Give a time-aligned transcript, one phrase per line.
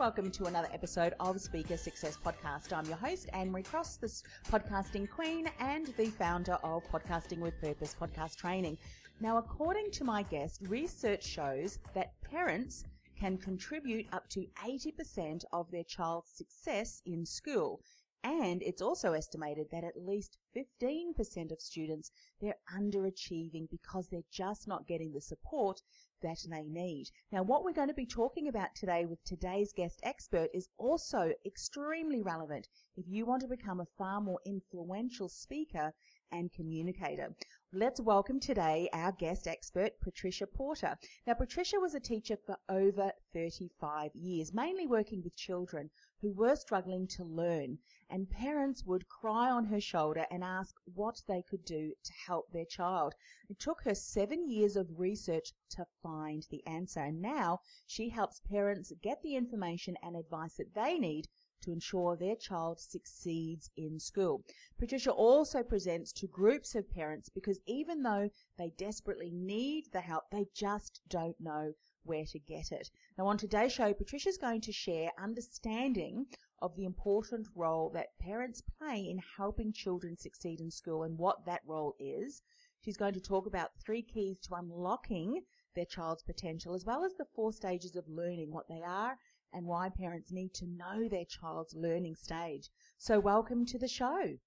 [0.00, 2.74] Welcome to another episode of Speaker Success Podcast.
[2.74, 4.06] I'm your host, Annemarie Cross, the
[4.50, 8.78] podcasting queen and the founder of Podcasting with Purpose podcast training.
[9.20, 15.70] Now, according to my guest, research shows that parents can contribute up to 80% of
[15.70, 17.82] their child's success in school.
[18.24, 24.66] And it's also estimated that at least 15% of students, they're underachieving because they're just
[24.66, 25.82] not getting the support
[26.22, 27.06] that they need.
[27.32, 31.32] Now, what we're going to be talking about today with today's guest expert is also
[31.46, 35.92] extremely relevant if you want to become a far more influential speaker
[36.32, 37.34] and communicator.
[37.72, 40.96] Let's welcome today our guest expert, Patricia Porter.
[41.26, 45.90] Now, Patricia was a teacher for over 35 years, mainly working with children
[46.22, 51.22] who were struggling to learn, and parents would cry on her shoulder and ask what
[51.26, 53.14] they could do to help their child.
[53.48, 58.40] It took her seven years of research to find the answer, and now she helps
[58.40, 61.28] parents get the information and advice that they need
[61.62, 64.42] to ensure their child succeeds in school.
[64.78, 70.24] Patricia also presents to groups of parents because even though they desperately need the help,
[70.30, 71.74] they just don't know
[72.04, 72.90] where to get it.
[73.16, 76.26] Now, on today's show, Patricia's going to share understanding
[76.62, 81.44] of the important role that parents play in helping children succeed in school and what
[81.46, 82.42] that role is.
[82.80, 85.42] She's going to talk about three keys to unlocking
[85.74, 89.16] their child's potential, as well as the four stages of learning, what they are,
[89.52, 92.68] and why parents need to know their child's learning stage.
[92.98, 94.38] So, welcome to the show.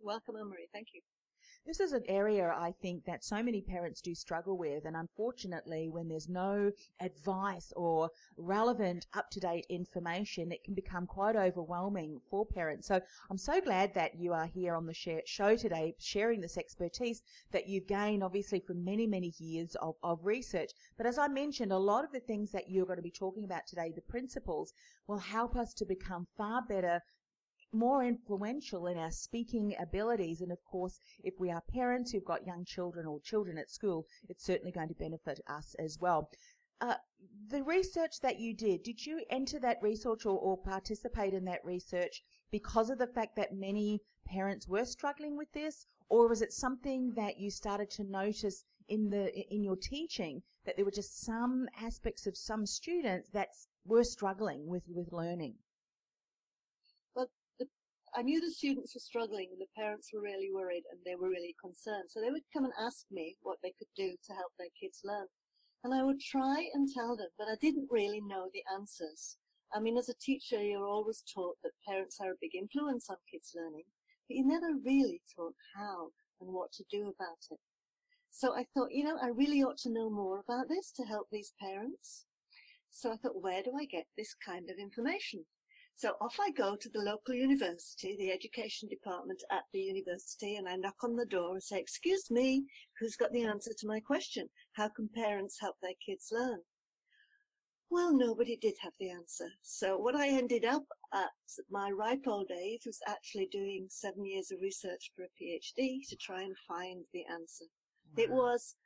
[0.00, 0.68] Welcome, Emery.
[0.72, 1.00] Thank you.
[1.64, 5.88] This is an area I think that so many parents do struggle with, and unfortunately,
[5.88, 12.20] when there's no advice or relevant, up to date information, it can become quite overwhelming
[12.28, 12.88] for parents.
[12.88, 17.22] So I'm so glad that you are here on the show today, sharing this expertise
[17.52, 20.72] that you've gained obviously from many, many years of, of research.
[20.96, 23.44] But as I mentioned, a lot of the things that you're going to be talking
[23.44, 24.72] about today, the principles,
[25.06, 27.02] will help us to become far better
[27.72, 30.40] more influential in our speaking abilities.
[30.40, 34.06] And of course, if we are parents who've got young children or children at school,
[34.28, 36.30] it's certainly going to benefit us as well.
[36.80, 36.96] Uh,
[37.48, 41.64] the research that you did, did you enter that research or, or participate in that
[41.64, 45.86] research because of the fact that many parents were struggling with this?
[46.08, 50.76] Or was it something that you started to notice in the in your teaching that
[50.76, 53.48] there were just some aspects of some students that
[53.86, 55.54] were struggling with, with learning?
[58.14, 61.30] I knew the students were struggling and the parents were really worried and they were
[61.30, 62.10] really concerned.
[62.10, 65.00] So they would come and ask me what they could do to help their kids
[65.02, 65.26] learn.
[65.84, 69.38] And I would try and tell them, but I didn't really know the answers.
[69.74, 73.16] I mean, as a teacher, you're always taught that parents are a big influence on
[73.30, 73.84] kids' learning,
[74.28, 76.10] but you're never really taught how
[76.40, 77.58] and what to do about it.
[78.30, 81.28] So I thought, you know, I really ought to know more about this to help
[81.32, 82.26] these parents.
[82.90, 85.46] So I thought, where do I get this kind of information?
[85.96, 90.68] So off I go to the local university, the education department at the university, and
[90.68, 92.64] I knock on the door and say, excuse me,
[92.98, 94.48] who's got the answer to my question?
[94.72, 96.60] How can parents help their kids learn?
[97.92, 99.48] Well, nobody did have the answer.
[99.60, 101.30] So what I ended up at
[101.70, 106.16] my ripe old age was actually doing seven years of research for a PhD to
[106.16, 107.66] try and find the answer.
[108.16, 108.24] Wow.
[108.24, 108.76] It was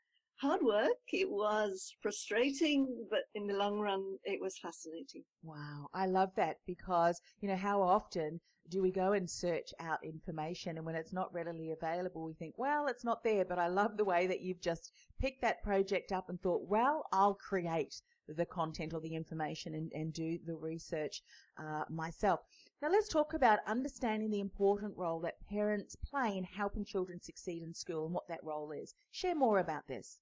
[0.41, 0.99] hard work.
[1.13, 5.25] It was frustrating, but in the long run, it was fascinating.
[5.43, 5.89] Wow.
[5.95, 10.77] I love that because, you know, how often do we go and search out information
[10.77, 13.97] and when it's not readily available, we think, well, it's not there, but I love
[13.97, 18.45] the way that you've just picked that project up and thought, well, I'll create the
[18.47, 21.23] content or the information and, and do the research
[21.59, 22.41] uh, myself.
[22.83, 27.63] Now let's talk about understanding the important role that parents play in helping children succeed
[27.63, 28.95] in school and what that role is.
[29.13, 30.19] Share more about this.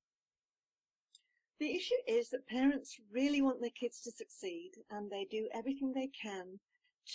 [1.60, 5.92] The issue is that parents really want their kids to succeed and they do everything
[5.92, 6.58] they can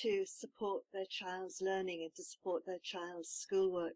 [0.02, 3.96] to support their child's learning and to support their child's schoolwork.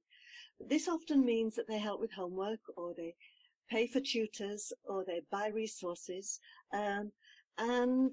[0.60, 3.16] This often means that they help with homework or they
[3.70, 6.40] pay for tutors or they buy resources.
[6.74, 7.12] Um,
[7.58, 8.12] and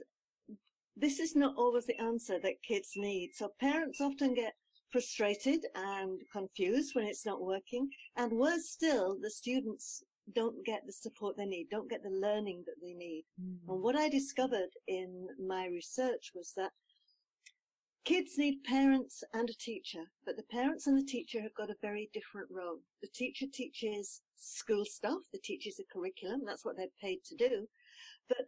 [0.97, 3.35] this is not always the answer that kids need.
[3.35, 4.55] So parents often get
[4.91, 7.89] frustrated and confused when it's not working.
[8.17, 10.03] And worse still, the students
[10.35, 13.25] don't get the support they need, don't get the learning that they need.
[13.41, 13.71] Mm-hmm.
[13.71, 16.71] And what I discovered in my research was that
[18.05, 21.77] kids need parents and a teacher, but the parents and the teacher have got a
[21.83, 22.79] very different role.
[23.03, 27.67] The teacher teaches school stuff, the teacher's a curriculum, that's what they're paid to do.
[28.29, 28.47] But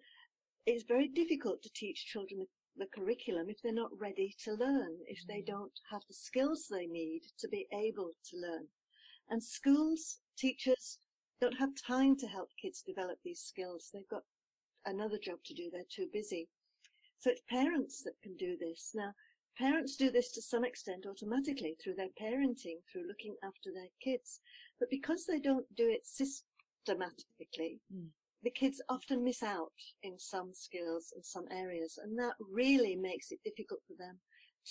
[0.67, 2.47] it's very difficult to teach children
[2.77, 5.47] the curriculum if they're not ready to learn, if they mm.
[5.47, 8.67] don't have the skills they need to be able to learn.
[9.29, 10.99] And schools, teachers
[11.43, 13.91] don't have time to help kids develop these skills.
[13.93, 14.23] They've got
[14.87, 15.71] another job to do.
[15.73, 16.49] They're too busy.
[17.19, 18.93] So it's parents that can do this.
[18.95, 19.13] Now,
[19.59, 24.39] parents do this to some extent automatically through their parenting, through looking after their kids.
[24.79, 28.09] But because they don't do it systematically, mm
[28.45, 29.71] the kids often miss out
[30.03, 34.19] in some skills in some areas, and that really makes it difficult for them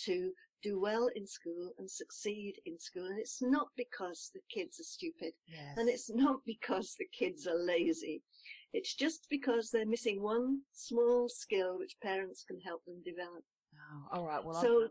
[0.03, 0.31] to
[0.61, 3.05] do well in school and succeed in school.
[3.05, 5.77] And it's not because the kids are stupid, yes.
[5.77, 8.21] and it's not because the kids are lazy.
[8.73, 13.43] It's just because they're missing one small skill which parents can help them develop.
[13.93, 14.43] Oh, all right.
[14.43, 14.87] Well, so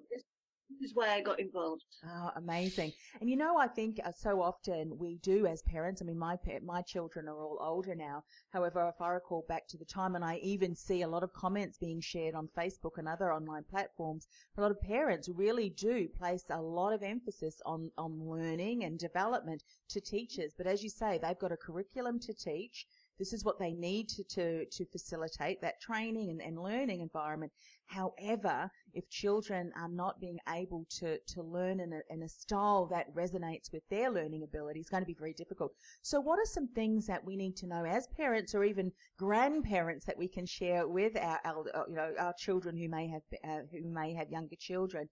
[0.83, 1.85] is why I got involved.
[2.05, 2.93] Oh, amazing.
[3.21, 6.37] And you know, I think uh, so often we do as parents, I mean, my,
[6.65, 8.25] my children are all older now.
[8.53, 11.33] However, if I recall back to the time, and I even see a lot of
[11.33, 14.27] comments being shared on Facebook and other online platforms,
[14.57, 18.99] a lot of parents really do place a lot of emphasis on, on learning and
[18.99, 20.53] development to teachers.
[20.57, 22.87] But as you say, they've got a curriculum to teach.
[23.21, 27.53] This is what they need to, to, to facilitate that training and, and learning environment.
[27.85, 32.87] However, if children are not being able to, to learn in a, in a style
[32.87, 35.73] that resonates with their learning ability, it's going to be very difficult.
[36.01, 40.07] So what are some things that we need to know as parents or even grandparents
[40.07, 43.23] that we can share with our, our uh, you know, our children who may have,
[43.45, 45.11] uh, who may have younger children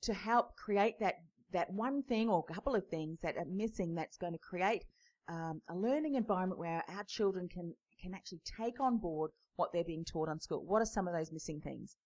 [0.00, 1.16] to help create that
[1.52, 4.84] that one thing or a couple of things that are missing that's going to create
[5.30, 9.84] um, a learning environment where our children can can actually take on board what they're
[9.84, 10.64] being taught on school.
[10.66, 11.96] What are some of those missing things?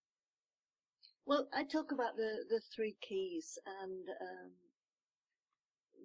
[1.25, 4.51] Well, I talk about the, the three keys, and um,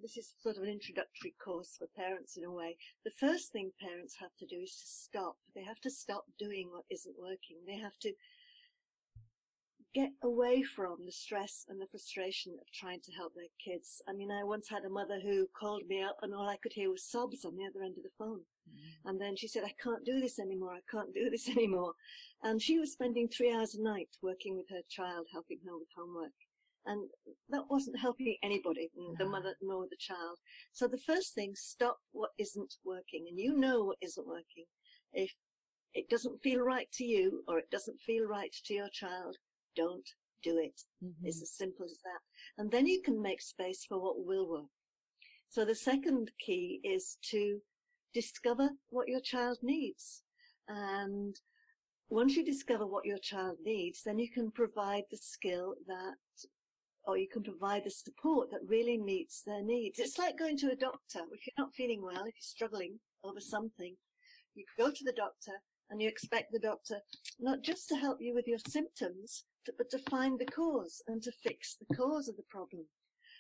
[0.01, 2.77] this is sort of an introductory course for parents in a way.
[3.05, 5.37] The first thing parents have to do is to stop.
[5.55, 7.59] They have to stop doing what isn't working.
[7.67, 8.13] They have to
[9.95, 14.01] get away from the stress and the frustration of trying to help their kids.
[14.09, 16.73] I mean, I once had a mother who called me up and all I could
[16.73, 18.41] hear was sobs on the other end of the phone.
[18.69, 19.09] Mm-hmm.
[19.09, 20.75] And then she said, I can't do this anymore.
[20.75, 21.95] I can't do this anymore.
[22.43, 25.89] And she was spending three hours a night working with her child, helping her with
[25.97, 26.33] homework.
[26.87, 27.09] And
[27.51, 29.15] that wasn't helping anybody, no.
[29.19, 30.39] the mother nor the child.
[30.73, 33.27] So the first thing, stop what isn't working.
[33.29, 34.65] And you know what isn't working.
[35.13, 35.31] If
[35.93, 39.37] it doesn't feel right to you or it doesn't feel right to your child,
[39.77, 40.09] don't
[40.43, 40.81] do it.
[41.05, 41.27] Mm-hmm.
[41.27, 42.21] It's as simple as that.
[42.59, 44.71] And then you can make space for what will work.
[45.49, 47.59] So the second key is to
[48.15, 50.23] discover what your child needs.
[50.69, 51.35] And
[52.09, 56.17] once you discover what your child needs, then you can provide the skill that,
[57.05, 59.99] or you can provide the support that really meets their needs.
[59.99, 61.21] It's like going to a doctor.
[61.33, 63.97] If you're not feeling well, if you're struggling over something,
[64.55, 65.53] you go to the doctor
[65.91, 66.99] and you expect the doctor
[67.39, 71.23] not just to help you with your symptoms, to, but to find the cause and
[71.23, 72.85] to fix the cause of the problem.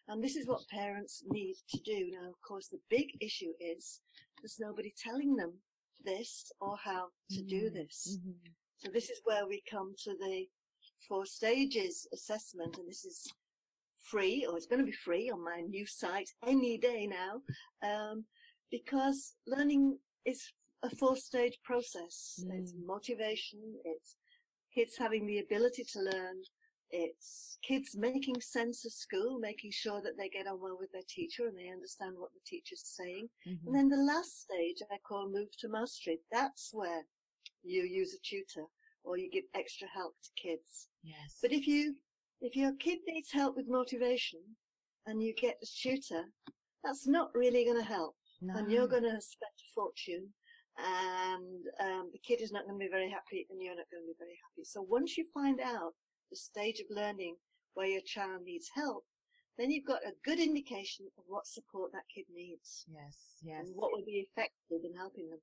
[0.08, 2.10] And this is what parents need to do.
[2.10, 4.00] Now, of course, the big issue is
[4.42, 5.52] there's nobody telling them
[6.04, 7.74] this or how to do mm-hmm.
[7.74, 8.18] this.
[8.18, 8.50] Mm-hmm.
[8.78, 10.46] So this is where we come to the
[11.06, 13.30] four stages assessment, and this is
[14.02, 17.42] free, or it's going to be free on my new site any day now,
[17.88, 18.24] um,
[18.70, 20.42] because learning is
[20.82, 22.42] a four stage process.
[22.42, 22.60] Mm.
[22.60, 24.16] It's motivation, it's
[24.74, 26.36] kids having the ability to learn,
[26.92, 31.06] It's kids making sense of school, making sure that they get on well with their
[31.08, 33.30] teacher and they understand what the teacher's saying.
[33.46, 33.64] Mhm.
[33.66, 36.18] And then the last stage I call move to mastery.
[36.32, 37.06] That's where
[37.62, 38.66] you use a tutor
[39.04, 40.88] or you give extra help to kids.
[41.04, 41.38] Yes.
[41.40, 41.96] But if you,
[42.40, 44.56] if your kid needs help with motivation
[45.06, 46.24] and you get a tutor,
[46.82, 48.16] that's not really going to help.
[48.40, 48.54] no.
[48.56, 50.34] And you're going to spend a fortune
[50.78, 54.02] and um, the kid is not going to be very happy and you're not going
[54.02, 54.64] to be very happy.
[54.64, 55.92] So once you find out
[56.30, 57.36] the stage of learning
[57.74, 59.04] where your child needs help,
[59.58, 63.60] then you've got a good indication of what support that kid needs Yes, yes.
[63.60, 65.40] and what will be effective in helping them.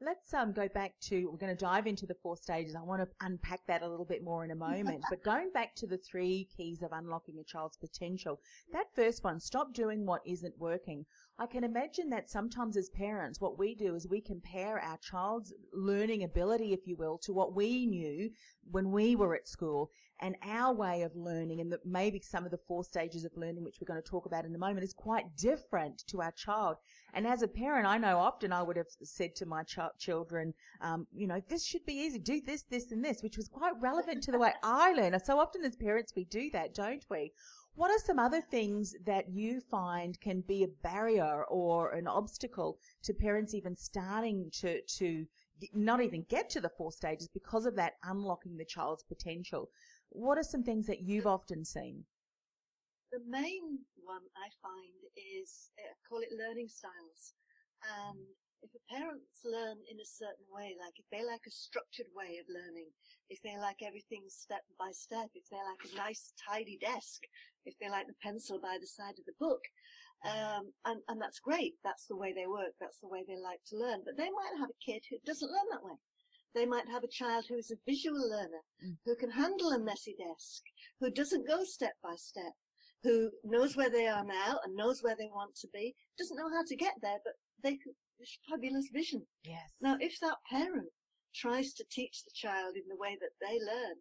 [0.00, 2.76] Let's um, go back to, we're going to dive into the four stages.
[2.76, 5.02] I want to unpack that a little bit more in a moment.
[5.10, 8.40] but going back to the three keys of unlocking a child's potential,
[8.72, 11.04] that first one, stop doing what isn't working.
[11.36, 15.52] I can imagine that sometimes as parents, what we do is we compare our child's
[15.72, 18.30] learning ability, if you will, to what we knew
[18.70, 22.50] when we were at school and our way of learning and that maybe some of
[22.50, 24.92] the four stages of learning, which we're going to talk about in a moment, is
[24.92, 26.76] quite different to our child.
[27.14, 30.54] And as a parent, I know often I would have said to my ch- children,
[30.80, 32.18] um, you know, this should be easy.
[32.18, 35.18] Do this, this, and this, which was quite relevant to the way I learn.
[35.20, 37.32] So often as parents, we do that, don't we?
[37.78, 42.80] What are some other things that you find can be a barrier or an obstacle
[43.04, 45.26] to parents even starting to, to
[45.72, 49.70] not even get to the four stages because of that unlocking the child's potential?
[50.10, 52.04] What are some things that you've often seen?
[53.12, 57.32] The main one I find is, I call it learning styles.
[57.84, 58.20] And
[58.62, 62.40] if the parents learn in a certain way, like if they like a structured way
[62.42, 62.90] of learning,
[63.30, 67.22] if they like everything step by step, if they like a nice tidy desk,
[67.64, 69.62] if they like the pencil by the side of the book,
[70.26, 71.74] um, and, and that's great.
[71.84, 72.74] That's the way they work.
[72.80, 74.02] That's the way they like to learn.
[74.04, 75.94] But they might have a kid who doesn't learn that way.
[76.54, 78.96] They might have a child who is a visual learner, Mm.
[79.04, 80.62] who can handle a messy desk,
[81.00, 82.52] who doesn't go step by step,
[83.02, 86.50] who knows where they are now and knows where they want to be, doesn't know
[86.50, 87.94] how to get there, but they could,
[88.48, 89.26] fabulous vision.
[89.44, 89.76] Yes.
[89.80, 90.88] Now, if that parent
[91.34, 93.96] tries to teach the child in the way that they learn,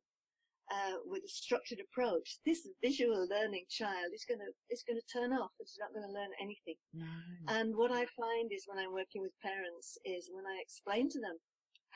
[0.69, 5.05] uh, with a structured approach, this visual learning child is going to is going to
[5.07, 5.51] turn off.
[5.59, 6.75] It's not going to learn anything.
[6.93, 7.05] no.
[7.47, 11.19] And what I find is when I'm working with parents is when I explain to
[11.21, 11.37] them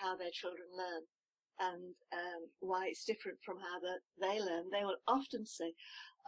[0.01, 1.03] how their children learn
[1.59, 5.73] and um, why it's different from how the, they learn, they will often say,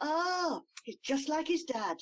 [0.02, 1.98] "Oh, he's just like his dad."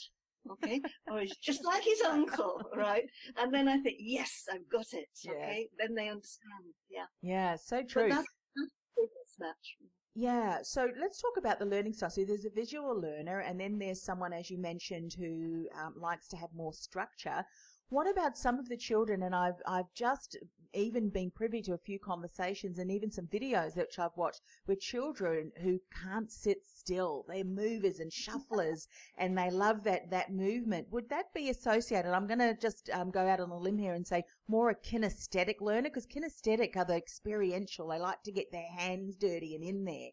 [0.49, 3.03] Okay, or he's just like his uncle, right?
[3.37, 5.07] And then I think, yes, I've got it.
[5.23, 5.35] Yes.
[5.35, 6.73] Okay, then they understand.
[6.89, 8.09] Yeah, yeah, so but true.
[8.09, 9.77] that's, that's match.
[10.13, 12.09] Yeah, so let's talk about the learning style.
[12.09, 16.27] So there's a visual learner, and then there's someone, as you mentioned, who um, likes
[16.29, 17.45] to have more structure.
[17.89, 19.23] What about some of the children?
[19.23, 20.37] And I've I've just
[20.73, 24.79] even been privy to a few conversations and even some videos which I've watched with
[24.79, 27.25] children who can't sit still.
[27.27, 28.87] They're movers and shufflers,
[29.17, 30.87] and they love that that movement.
[30.91, 32.13] Would that be associated?
[32.13, 34.75] I'm going to just um, go out on a limb here and say more a
[34.75, 37.87] kinesthetic learner because kinesthetic are the experiential.
[37.87, 40.11] They like to get their hands dirty and in there.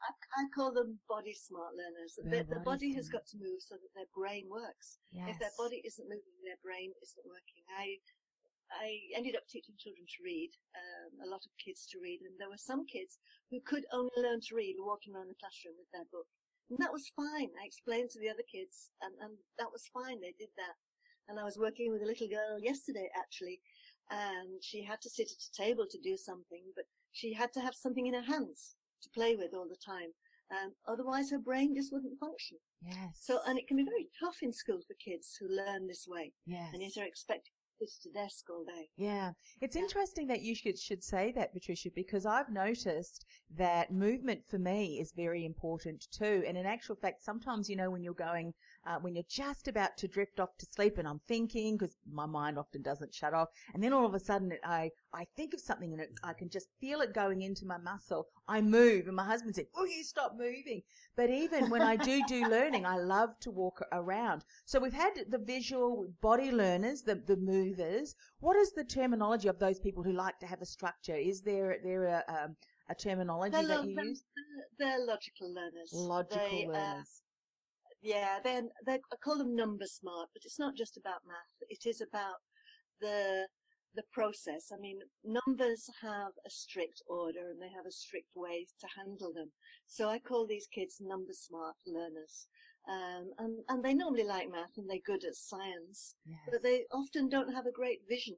[0.00, 2.16] I, I call them body smart learners.
[2.16, 4.98] The, body has got to move so that their brain works.
[5.12, 5.28] Yes.
[5.30, 7.64] If their body isn't moving, their brain isn't working.
[7.76, 8.00] I
[8.70, 12.38] I ended up teaching children to read, um, a lot of kids to read, and
[12.38, 13.18] there were some kids
[13.50, 16.26] who could only learn to read walking around the classroom with their book.
[16.70, 17.50] And that was fine.
[17.58, 20.22] I explained to the other kids, and, and that was fine.
[20.22, 20.78] They did that.
[21.26, 23.58] And I was working with a little girl yesterday, actually,
[24.10, 27.60] and she had to sit at a table to do something, but she had to
[27.60, 30.14] have something in her hands to play with all the time.
[30.50, 32.58] Um, otherwise, her brain just wouldn't function.
[32.82, 33.22] Yes.
[33.22, 36.32] So, and it can be very tough in school for kids who learn this way,
[36.46, 36.70] yes.
[36.72, 38.88] and yet are expected to at a desk all day.
[38.96, 39.82] Yeah, it's Yeah.
[39.82, 43.24] interesting that you should should say that, Patricia, because I've noticed
[43.56, 46.44] that movement for me is very important too.
[46.46, 48.54] And in actual fact, sometimes you know when you're going,
[48.86, 52.26] uh, when you're just about to drift off to sleep, and I'm thinking because my
[52.26, 55.60] mind often doesn't shut off, and then all of a sudden I I think of
[55.60, 58.28] something and it, I can just feel it going into my muscle.
[58.48, 60.82] I move, and my husband said, "Will you stop moving?"
[61.16, 64.44] But even when I do do learning, I love to walk around.
[64.64, 68.14] So we've had the visual body learners, the the movers.
[68.40, 71.16] What is the terminology of those people who like to have a structure?
[71.16, 72.56] Is there there a um,
[72.88, 74.22] a terminology They're, that you they're, use?
[74.78, 75.90] they're logical learners.
[75.92, 77.22] Logical They, uh, learners.
[78.02, 81.68] yeah, they're, they I call them number smart, but it's not just about math.
[81.68, 82.36] It is about
[83.00, 83.46] the
[83.94, 84.70] the process.
[84.72, 89.32] I mean, numbers have a strict order and they have a strict way to handle
[89.32, 89.50] them.
[89.86, 92.46] So I call these kids number smart learners.
[92.88, 96.14] Um, and, and they normally like math and they're good at science,
[96.50, 98.36] but they often don't have a great vision.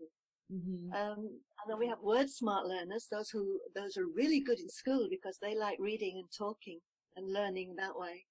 [0.50, 4.58] hmm Um, and then we have word smart learners, those who those are really good
[4.58, 6.80] in school because they like reading and talking
[7.16, 8.26] and learning that way.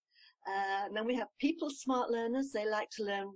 [0.48, 2.52] Uh, and then we have people smart learners.
[2.52, 3.28] They like to learn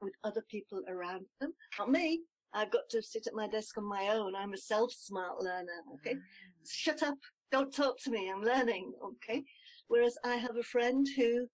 [0.00, 1.52] with other people around them.
[1.78, 2.20] Not me.
[2.54, 4.34] I've got to sit at my desk on my own.
[4.36, 5.82] I'm a self-smart learner.
[5.94, 6.16] Okay.
[6.68, 7.18] Shut up.
[7.50, 8.30] Don't talk to me.
[8.30, 8.92] I'm learning.
[9.04, 9.42] Okay.
[9.88, 11.46] Whereas I have a friend who,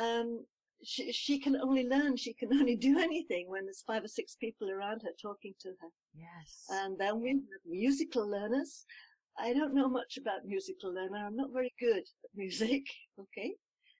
[0.00, 0.44] um,
[0.82, 2.16] she, she can only learn.
[2.16, 5.68] She can only do anything when there's five or six people around her talking to
[5.68, 5.88] her.
[6.14, 6.64] Yes.
[6.70, 8.84] And then we have musical learners.
[9.38, 11.26] I don't know much about musical learner.
[11.26, 12.82] I'm not very good at music.
[13.18, 13.54] Okay.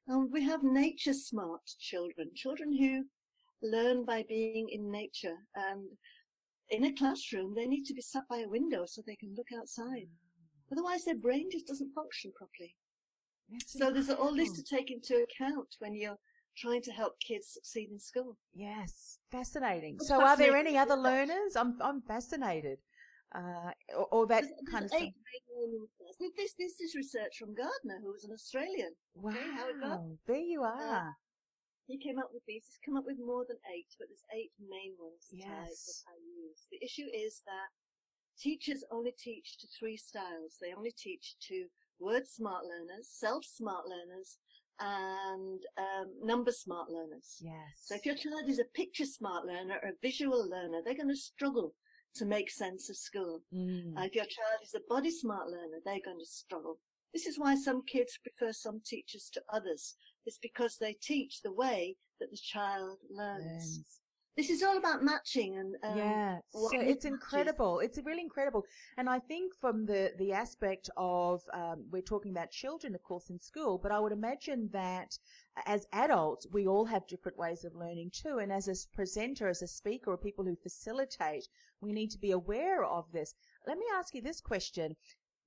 [0.09, 3.05] And we have nature smart children, children who
[3.63, 5.37] learn by being in nature.
[5.55, 5.85] And
[6.71, 9.47] in a classroom, they need to be sat by a window so they can look
[9.59, 10.09] outside.
[10.73, 12.75] Otherwise, their brain just doesn't function properly.
[13.51, 16.19] That's So there's all this to take into account when you're
[16.59, 18.37] trying to help kids succeed in school.
[18.55, 19.99] Yes, fascinating.
[20.01, 21.55] So, are there any other learners?
[21.55, 22.79] I'm I'm fascinated.
[23.35, 25.03] Uh, or, or that There's- kind of stuff.
[25.03, 26.33] eight main learning styles.
[26.37, 28.93] This, this is research from Gardner, who was an Australian.
[29.15, 29.33] Wow,
[29.85, 31.15] Okay, there you are.
[31.87, 32.65] He came up with these.
[32.67, 36.03] He's come up with more than eight, but there's eight main ones that, I, Yes.
[36.05, 36.67] that I use.
[36.71, 37.69] The issue is that
[38.39, 40.57] teachers only teach to three styles.
[40.61, 41.67] They only teach to
[41.99, 44.39] word smart learners, self smart learners,
[44.81, 47.39] and um, number smart learners.
[47.41, 47.55] yes.
[47.85, 51.09] So if your child is a picture smart learner or a visual learner, they're going
[51.09, 51.75] to struggle
[52.17, 53.41] to make sense of school.
[53.55, 53.97] Mm.
[53.97, 56.79] Uh, if your child is a body smart learner, they're going to struggle.
[57.15, 59.97] This is why some kids prefer some teachers to others.
[60.27, 63.45] It's because they teach the way that the child learns.
[63.45, 64.01] Learns.
[64.37, 66.95] This is all about matching and um, yeah, so matches.
[66.95, 67.79] it's incredible.
[67.79, 68.65] It's really incredible,
[68.99, 73.31] and I think from the the aspect of um, we're talking about children, of course,
[73.31, 75.19] in school, but I would imagine that
[75.65, 78.37] as adults we all have different ways of learning too.
[78.39, 81.49] And as a presenter, as a speaker, or people who facilitate,
[81.81, 83.35] we need to be aware of this.
[83.67, 84.97] Let me ask you this question: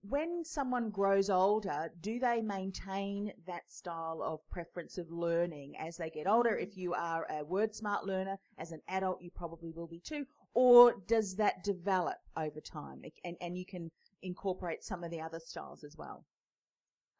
[0.01, 6.09] when someone grows older, do they maintain that style of preference of learning as they
[6.09, 6.55] get older?
[6.55, 10.25] If you are a word smart learner, as an adult, you probably will be too.
[10.53, 13.91] Or does that develop over time and, and you can
[14.21, 16.25] incorporate some of the other styles as well?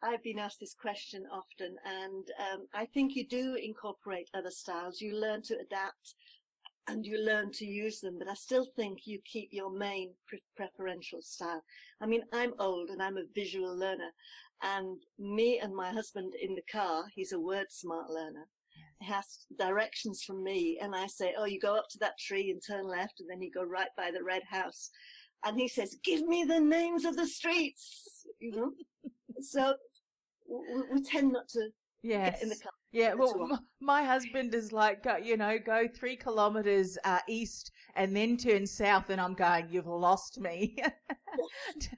[0.01, 5.01] I've been asked this question often, and um, I think you do incorporate other styles.
[5.01, 6.15] You learn to adapt
[6.89, 10.41] and you learn to use them, but I still think you keep your main pre-
[10.57, 11.63] preferential style.
[12.01, 14.09] I mean, I'm old and I'm a visual learner,
[14.63, 18.47] and me and my husband in the car, he's a word smart learner.
[18.99, 22.49] He has directions from me, and I say, "Oh, you go up to that tree
[22.49, 24.89] and turn left, and then you go right by the red house."
[25.45, 28.71] And he says, "Give me the names of the streets," you know.
[29.41, 29.75] so
[30.49, 31.69] we, we tend not to
[32.01, 32.31] Yes.
[32.31, 32.71] get in the car.
[32.91, 38.37] Yeah, well, my husband is like, you know, go three kilometers uh, east and then
[38.37, 40.77] turn south, and I'm going, you've lost me.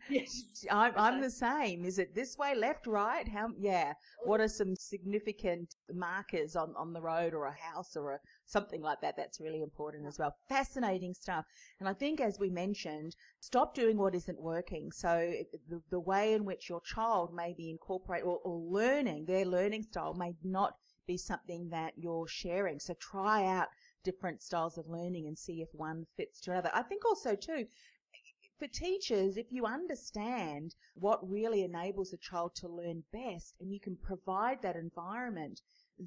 [0.09, 0.43] Yes.
[0.71, 1.85] I'm, I'm the same.
[1.85, 3.27] Is it this way, left, right?
[3.27, 3.49] How?
[3.59, 3.93] Yeah.
[4.23, 8.81] What are some significant markers on, on the road or a house or a, something
[8.81, 9.15] like that?
[9.17, 10.35] That's really important as well.
[10.49, 11.45] Fascinating stuff.
[11.79, 14.91] And I think, as we mentioned, stop doing what isn't working.
[14.91, 15.33] So
[15.69, 19.83] the, the way in which your child may be incorporate or, or learning their learning
[19.83, 20.75] style may not
[21.07, 22.79] be something that you're sharing.
[22.79, 23.67] So try out
[24.03, 26.71] different styles of learning and see if one fits to another.
[26.73, 27.65] I think also too,
[28.59, 33.79] for teachers, if you understand what really enables a child to learn best and you
[33.79, 35.61] can provide that environment,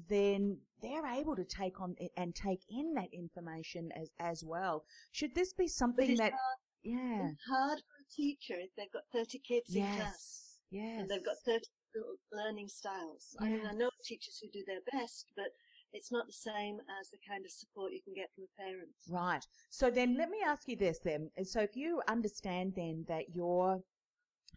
[0.09, 4.85] then they're able to take on and take in that information as, as well.
[5.11, 9.03] Should this be something that, hard, yeah, it's hard for a teacher if they've got
[9.13, 9.97] 30 kids in class.
[9.99, 13.35] yes, yes, and they've got 30 little learning styles.
[13.39, 15.47] I mean, I know teachers who do their best, but
[15.95, 18.89] it's not the same as the kind of support you can get from a parent.
[19.09, 19.45] Right.
[19.69, 21.31] So then let me ask you this then.
[21.43, 23.79] So if you understand then that your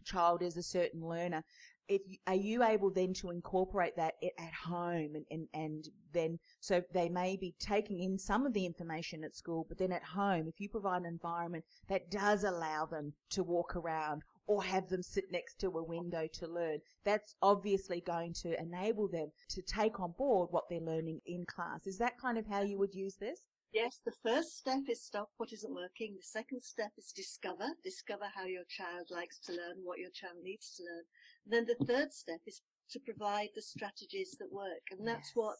[0.03, 1.43] child is a certain learner,
[1.87, 6.37] if you, are you able then to incorporate that at home and, and, and then
[6.59, 10.03] so they may be taking in some of the information at school, but then at
[10.03, 14.89] home, if you provide an environment that does allow them to walk around or have
[14.89, 19.61] them sit next to a window to learn, that's obviously going to enable them to
[19.61, 21.85] take on board what they're learning in class.
[21.85, 23.41] Is that kind of how you would use this?
[23.71, 26.15] Yes, the first step is stop what isn't working.
[26.17, 27.67] The second step is discover.
[27.83, 31.05] Discover how your child likes to learn, what your child needs to learn.
[31.45, 34.81] Then the third step is to provide the strategies that work.
[34.89, 35.57] And that's what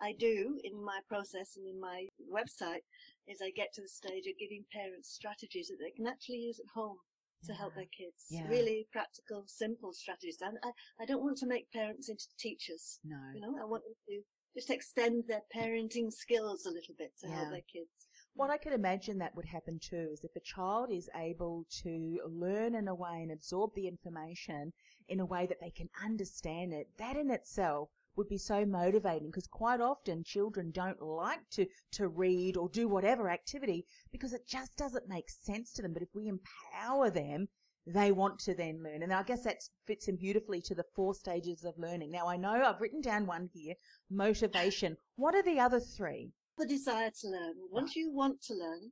[0.00, 2.86] I do in my process and in my website
[3.26, 6.60] is I get to the stage of giving parents strategies that they can actually use
[6.60, 6.98] at home
[7.46, 8.26] to help their kids.
[8.30, 8.48] Yeah.
[8.48, 10.38] Really practical, simple strategies.
[10.40, 10.70] And I,
[11.00, 12.98] I don't want to make parents into teachers.
[13.04, 13.16] No.
[13.34, 14.22] You know, I want them to
[14.54, 17.36] just extend their parenting skills a little bit to Yeah.
[17.36, 17.90] help their kids.
[18.34, 22.20] What I could imagine that would happen too is if a child is able to
[22.26, 24.72] learn in a way and absorb the information
[25.08, 27.88] in a way that they can understand it, that in itself
[28.18, 32.88] would be so motivating because quite often children don't like to, to read or do
[32.88, 35.94] whatever activity because it just doesn't make sense to them.
[35.94, 37.48] But if we empower them,
[37.86, 39.02] they want to then learn.
[39.02, 42.10] And I guess that fits in beautifully to the four stages of learning.
[42.10, 43.74] Now I know I've written down one here,
[44.10, 44.96] motivation.
[45.16, 46.32] What are the other three?
[46.58, 47.54] The desire to learn.
[47.70, 48.90] Once you want to learn,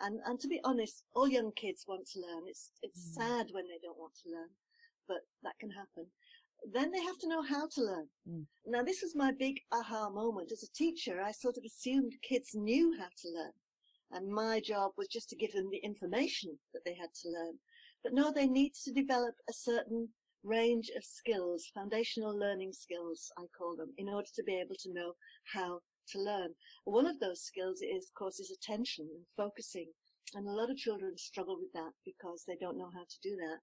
[0.00, 2.44] and, and to be honest, all young kids want to learn.
[2.46, 3.14] It's, it's mm.
[3.14, 4.48] sad when they don't want to learn,
[5.08, 6.06] but that can happen
[6.70, 8.08] then they have to know how to learn.
[8.28, 8.46] Mm.
[8.66, 10.52] Now, this was my big aha moment.
[10.52, 13.52] As a teacher, I sort of assumed kids knew how to learn.
[14.12, 17.58] And my job was just to give them the information that they had to learn.
[18.02, 20.08] But no, they need to develop a certain
[20.44, 24.92] range of skills, foundational learning skills, I call them, in order to be able to
[24.92, 25.14] know
[25.52, 26.54] how to learn.
[26.84, 29.88] One of those skills is, of course, is attention and focusing.
[30.34, 33.36] And a lot of children struggle with that because they don't know how to do
[33.36, 33.58] that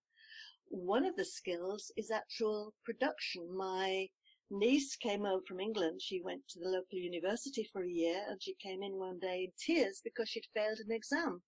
[0.69, 3.55] one of the skills is actual production.
[3.55, 4.07] My
[4.51, 6.01] niece came over from England.
[6.01, 9.45] She went to the local university for a year and she came in one day
[9.45, 11.41] in tears because she'd failed an exam.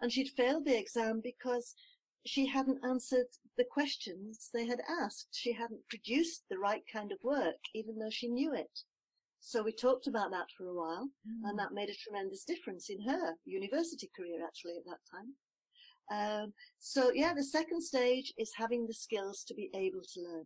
[0.00, 1.74] And she'd failed the exam because
[2.26, 3.26] she hadn't answered
[3.56, 5.28] the questions they had asked.
[5.32, 8.80] She hadn't produced the right kind of work, even though she knew it.
[9.40, 11.48] So we talked about that for a while, mm.
[11.48, 15.34] and that made a tremendous difference in her university career, actually, at that time.
[16.10, 20.44] Um, so yeah, the second stage is having the skills to be able to learn.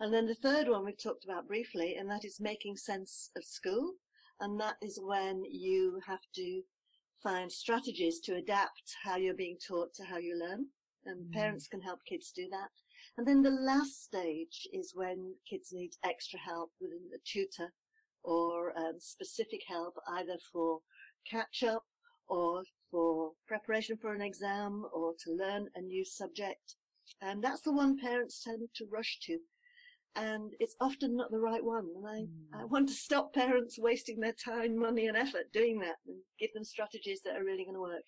[0.00, 3.44] And then the third one we've talked about briefly, and that is making sense of
[3.44, 3.92] school.
[4.40, 6.62] And that is when you have to
[7.22, 10.66] find strategies to adapt how you're being taught to how you learn.
[11.04, 11.32] And mm.
[11.32, 12.70] parents can help kids do that.
[13.18, 17.72] And then the last stage is when kids need extra help with a tutor
[18.24, 20.80] or um, specific help either for
[21.30, 21.84] catch up
[22.28, 26.76] or for preparation for an exam or to learn a new subject.
[27.20, 29.38] And that's the one parents tend to rush to.
[30.14, 31.88] And it's often not the right one.
[31.96, 32.62] And I, mm.
[32.62, 36.50] I want to stop parents wasting their time, money and effort doing that and give
[36.52, 38.04] them strategies that are really going to work.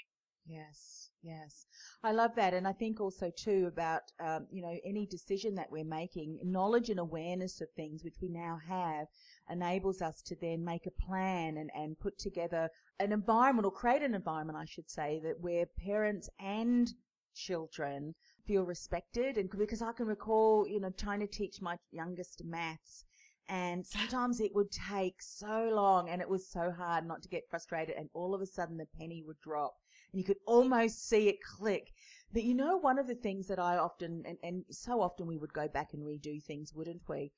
[0.47, 1.65] Yes, yes.
[2.03, 2.53] I love that.
[2.53, 6.91] And I think also too about, um, you know, any decision that we're making, knowledge
[6.91, 9.07] and awareness of things, which we now have,
[9.49, 12.69] enables us to then make a plan and, and put together
[13.01, 16.93] an environment or create an environment, I should say, that where parents and
[17.35, 18.15] children
[18.47, 19.37] feel respected.
[19.37, 23.05] And because I can recall, you know, trying to teach my youngest maths
[23.49, 27.49] and sometimes it would take so long and it was so hard not to get
[27.51, 29.75] frustrated and all of a sudden the penny would drop
[30.13, 31.93] and you could almost see it click.
[32.33, 35.37] But you know, one of the things that I often, and, and so often we
[35.37, 37.33] would go back and redo things, wouldn't we?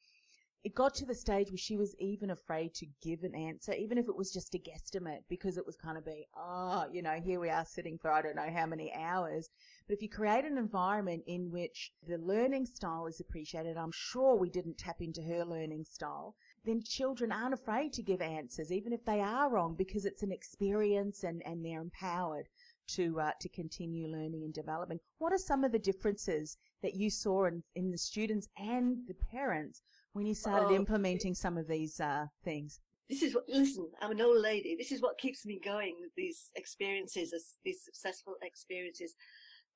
[0.67, 3.99] It got to the stage where she was even afraid to give an answer, even
[3.99, 7.21] if it was just a guesstimate, because it was kind of be, oh, you know,
[7.25, 9.49] here we are sitting for I don't know how many hours.
[9.87, 14.35] But if you create an environment in which the learning style is appreciated, I'm sure
[14.35, 18.93] we didn't tap into her learning style, then children aren't afraid to give answers, even
[18.93, 22.49] if they are wrong, because it's an experience and, and they're empowered
[22.89, 24.99] to uh, to continue learning and developing.
[25.19, 29.15] What are some of the differences that you saw in, in the students and the
[29.15, 32.81] parents when you started oh, implementing some of these uh, things?
[33.09, 33.45] This is what.
[33.49, 34.77] Listen, I'm an old lady.
[34.77, 37.33] This is what keeps me going these experiences,
[37.65, 39.15] these successful experiences.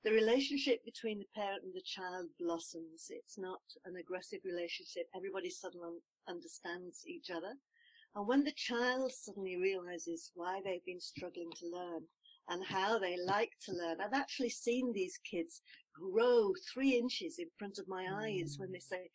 [0.03, 3.09] The relationship between the parent and the child blossoms.
[3.11, 5.05] It's not an aggressive relationship.
[5.15, 7.53] Everybody suddenly understands each other.
[8.15, 12.09] And when the child suddenly realizes why they've been struggling to learn,
[12.49, 14.01] and how they like to learn.
[14.01, 15.63] I've actually seen these kids
[15.95, 19.11] grow three inches in front of my eyes when they say,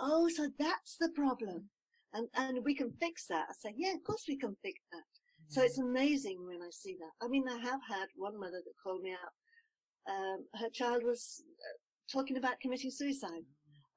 [0.00, 1.68] Oh, so that's the problem.
[2.14, 3.46] And, and we can fix that.
[3.48, 5.02] I say, yeah, of course we can fix that.
[5.48, 7.24] So it's amazing when I see that.
[7.24, 10.12] I mean, I have had one mother that called me out.
[10.12, 11.76] Um, her child was uh,
[12.12, 13.44] talking about committing suicide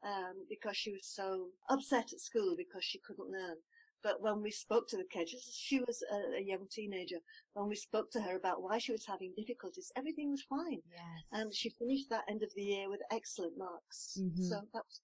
[0.05, 3.57] um, because she was so upset at school because she couldn't learn.
[4.03, 7.17] But when we spoke to the kid, she was a, a, young teenager,
[7.53, 10.81] when we spoke to her about why she was having difficulties, everything was fine.
[10.91, 11.23] Yes.
[11.31, 14.17] And she finished that end of the year with excellent marks.
[14.19, 14.43] Mm-hmm.
[14.43, 15.01] So that was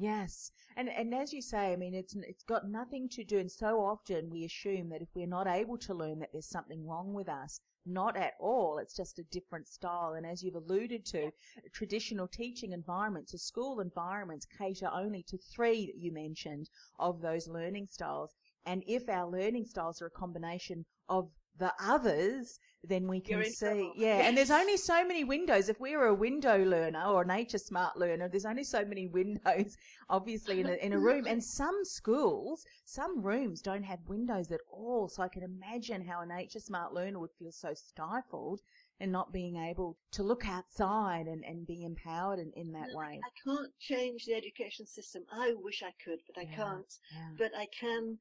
[0.00, 3.38] Yes, and and as you say, I mean, it's it's got nothing to do.
[3.38, 6.86] And so often we assume that if we're not able to learn, that there's something
[6.86, 7.60] wrong with us.
[7.84, 8.78] Not at all.
[8.78, 10.14] It's just a different style.
[10.14, 11.32] And as you've alluded to,
[11.72, 17.48] traditional teaching environments or school environments cater only to three that you mentioned of those
[17.48, 18.34] learning styles.
[18.64, 23.66] And if our learning styles are a combination of the others, then we can see.
[23.66, 23.92] trouble.
[23.96, 25.68] Yeah, and there's only so many windows.
[25.68, 29.06] If we were a window learner or a nature smart learner, there's only so many
[29.20, 29.76] windows,
[30.08, 31.26] obviously, in a, in a room.
[31.26, 35.08] And some schools, some rooms don't have windows at all.
[35.08, 38.60] So I can imagine how a nature smart learner would feel so stifled
[39.00, 42.98] and not being able to look outside and, and be empowered in, in that No,
[42.98, 43.20] way.
[43.24, 45.24] I can't change the education system.
[45.32, 46.56] I wish I could, but I Yeah.
[46.56, 46.94] can't.
[47.12, 47.30] Yeah.
[47.38, 48.18] But I can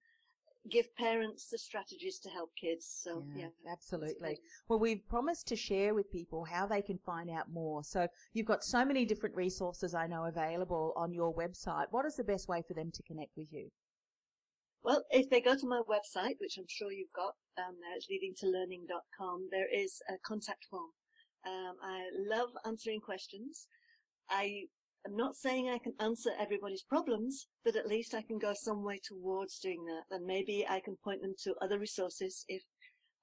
[0.69, 2.86] give parents the strategies to help kids.
[3.03, 4.39] So yeah, it's absolutely.
[4.67, 7.84] Well, we've promised to share with people how they can find out more.
[7.84, 11.86] So you've got so many different resources I know available on your website.
[11.91, 13.69] What is the best way for them to connect with you?
[14.84, 18.08] Well, if they go to my website, which I'm sure you've got um, there, it's
[18.08, 20.91] leadingtolearning.com, there is a contact form.
[21.45, 23.67] Um, I love answering questions.
[24.30, 24.63] I
[25.08, 28.84] am not saying I can answer everybody's problems, but at least I can go some
[28.84, 30.15] way towards doing that.
[30.15, 32.63] And maybe I can point them to other resources if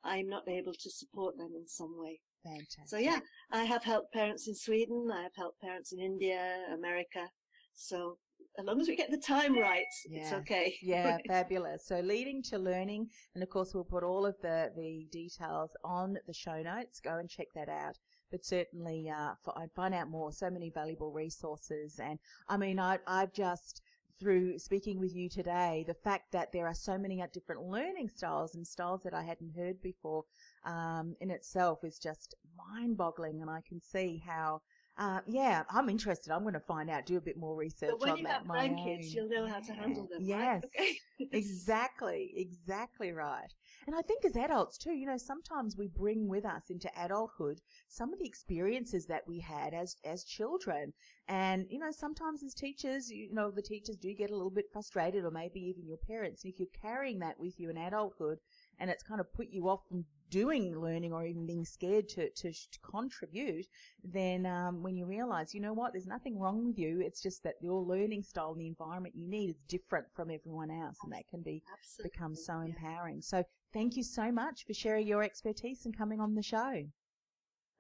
[0.03, 2.21] I'm not able to support them in some way.
[2.45, 2.89] Fantastic.
[2.89, 3.21] So yeah,
[3.51, 5.09] I have helped parents in Sweden.
[5.13, 7.29] I have helped parents in India, America.
[7.75, 8.19] So
[8.59, 10.77] as long as we get the time right, it's okay.
[10.83, 11.87] Yeah, fabulous.
[11.87, 16.17] So leading to learning, and of course we'll put all of the, the details on
[16.27, 17.01] the show notes.
[17.01, 17.97] Go and check that out.
[18.31, 20.33] But certainly, uh, for, I'd find out more.
[20.33, 23.83] So many valuable resources, and I mean, I, I've just
[24.21, 28.55] through speaking with you today, the fact that there are so many different learning styles
[28.55, 30.25] and styles that I hadn't heard before,
[30.65, 34.63] um, in itself is just mind-boggling, and I can see how.
[34.97, 36.33] Uh, yeah, I'm interested.
[36.33, 38.33] I'm going to find out, do a bit more research But when on you that.
[38.33, 40.23] have my grandkids, you'll know how to handle them.
[40.23, 40.63] Yes.
[40.63, 40.71] Right?
[40.81, 40.99] Okay.
[41.33, 43.53] Exactly, exactly right.
[43.87, 47.61] And I think as adults too, you know, sometimes we bring with us into adulthood
[47.89, 50.93] some of the experiences that we had as as children.
[51.27, 54.67] And you know, sometimes as teachers, you know, the teachers do get a little bit
[54.73, 56.45] frustrated or maybe even your parents.
[56.45, 58.39] And if you're carrying that with you in adulthood
[58.79, 62.29] and it's kind of put you off from doing learning or even being scared to,
[62.31, 63.67] to, to contribute,
[64.03, 67.01] then um, when you realize, you know what, there's nothing wrong with you.
[67.01, 70.71] It's just that your learning style and the environment you need is different from everyone
[70.71, 72.11] else, and that can be Absolutely.
[72.11, 72.67] become so yeah.
[72.67, 73.23] empowering.
[73.23, 76.85] So thank you so much for sharing your expertise and coming on the show.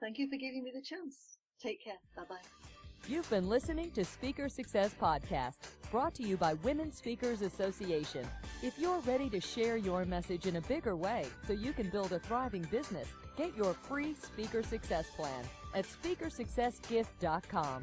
[0.00, 1.38] Thank you for giving me the chance.
[1.60, 1.98] Take care.
[2.16, 2.73] Bye bye.
[3.06, 5.56] You've been listening to Speaker Success Podcast,
[5.90, 8.26] brought to you by Women Speakers Association.
[8.62, 12.12] If you're ready to share your message in a bigger way so you can build
[12.12, 17.82] a thriving business, get your free Speaker Success Plan at speakersuccessgift.com.